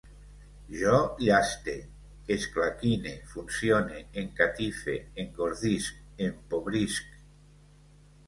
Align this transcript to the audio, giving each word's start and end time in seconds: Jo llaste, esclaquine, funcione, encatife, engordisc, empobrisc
Jo 0.77 0.93
llaste, 1.25 1.73
esclaquine, 2.35 3.11
funcione, 3.35 4.01
encatife, 4.23 4.97
engordisc, 5.25 5.99
empobrisc 6.31 7.13